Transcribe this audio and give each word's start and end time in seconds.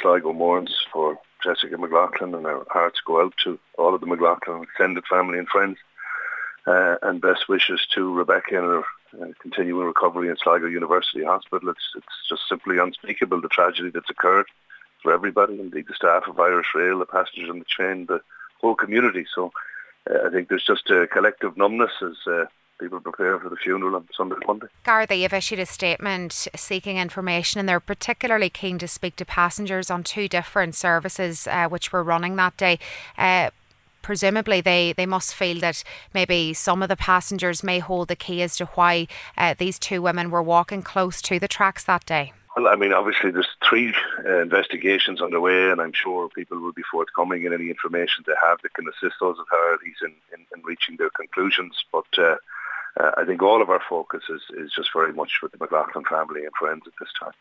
Sligo 0.00 0.32
mourns 0.32 0.74
for 0.92 1.18
Jessica 1.42 1.76
McLoughlin, 1.76 2.34
and 2.34 2.46
our 2.46 2.66
hearts 2.70 3.00
go 3.04 3.22
out 3.22 3.34
to 3.44 3.58
all 3.78 3.94
of 3.94 4.00
the 4.00 4.06
McLoughlin 4.06 4.62
extended 4.62 5.04
family 5.06 5.38
and 5.38 5.48
friends. 5.48 5.78
Uh, 6.64 6.94
and 7.02 7.20
best 7.20 7.48
wishes 7.48 7.84
to 7.92 8.14
Rebecca 8.14 8.56
and 8.56 8.64
her 8.64 8.84
uh, 9.20 9.32
continuing 9.40 9.84
recovery 9.84 10.28
in 10.28 10.36
Sligo 10.36 10.66
University 10.66 11.24
Hospital. 11.24 11.70
It's 11.70 11.90
it's 11.96 12.28
just 12.28 12.42
simply 12.48 12.78
unspeakable 12.78 13.40
the 13.40 13.48
tragedy 13.48 13.90
that's 13.90 14.08
occurred 14.10 14.46
for 15.02 15.12
everybody, 15.12 15.58
indeed 15.58 15.86
the 15.88 15.94
staff 15.94 16.28
of 16.28 16.38
Irish 16.38 16.68
Rail, 16.72 17.00
the 17.00 17.06
passengers 17.06 17.50
on 17.50 17.58
the 17.58 17.64
train, 17.64 18.06
the 18.06 18.20
whole 18.60 18.76
community. 18.76 19.26
So 19.34 19.52
uh, 20.08 20.28
I 20.28 20.30
think 20.30 20.48
there's 20.48 20.64
just 20.64 20.88
a 20.90 21.08
collective 21.08 21.56
numbness 21.56 21.90
as 22.00 22.16
uh, 22.26 22.44
people 22.82 23.00
prepare 23.00 23.38
for 23.38 23.48
the 23.48 23.56
funeral 23.56 23.94
on 23.94 24.08
Sunday 24.16 24.36
Monday. 24.46 24.66
Garda 24.84 25.14
have 25.22 25.32
issued 25.32 25.60
a 25.60 25.66
statement 25.66 26.48
seeking 26.56 26.96
information 26.96 27.60
and 27.60 27.68
they're 27.68 27.80
particularly 27.80 28.50
keen 28.50 28.78
to 28.78 28.88
speak 28.88 29.16
to 29.16 29.24
passengers 29.24 29.90
on 29.90 30.02
two 30.02 30.28
different 30.28 30.74
services 30.74 31.46
uh, 31.46 31.68
which 31.68 31.92
were 31.92 32.02
running 32.02 32.36
that 32.36 32.56
day. 32.56 32.78
Uh, 33.16 33.50
presumably 34.02 34.60
they, 34.60 34.92
they 34.92 35.06
must 35.06 35.34
feel 35.34 35.60
that 35.60 35.84
maybe 36.12 36.52
some 36.52 36.82
of 36.82 36.88
the 36.88 36.96
passengers 36.96 37.62
may 37.62 37.78
hold 37.78 38.08
the 38.08 38.16
key 38.16 38.42
as 38.42 38.56
to 38.56 38.66
why 38.66 39.06
uh, 39.38 39.54
these 39.56 39.78
two 39.78 40.02
women 40.02 40.30
were 40.30 40.42
walking 40.42 40.82
close 40.82 41.22
to 41.22 41.38
the 41.38 41.48
tracks 41.48 41.84
that 41.84 42.04
day. 42.04 42.32
Well, 42.56 42.68
I 42.68 42.76
mean, 42.76 42.92
obviously 42.92 43.30
there's 43.30 43.48
three 43.66 43.94
uh, 44.26 44.40
investigations 44.40 45.22
underway, 45.22 45.70
and 45.70 45.80
I'm 45.80 45.94
sure 45.94 46.28
people 46.28 46.58
will 46.58 46.72
be 46.72 46.82
forthcoming 46.90 47.44
in 47.44 47.54
any 47.54 47.70
information 47.70 48.24
they 48.26 48.34
have 48.42 48.60
that 48.62 48.74
can 48.74 48.86
assist 48.88 49.14
those 49.20 49.38
authorities 49.38 49.96
in, 50.02 50.12
in, 50.34 50.44
in 50.54 50.62
reaching 50.62 50.96
their 50.96 51.08
conclusions. 51.10 51.82
But 51.90 52.18
uh, 52.18 52.36
Uh, 52.98 53.10
I 53.16 53.24
think 53.24 53.42
all 53.42 53.62
of 53.62 53.70
our 53.70 53.80
focus 53.88 54.22
is, 54.28 54.42
is 54.56 54.72
just 54.74 54.90
very 54.94 55.12
much 55.12 55.40
with 55.42 55.52
the 55.52 55.58
McLoughlin 55.58 56.04
family 56.04 56.44
and 56.44 56.52
friends 56.58 56.82
at 56.86 56.92
this 57.00 57.12
time. 57.18 57.32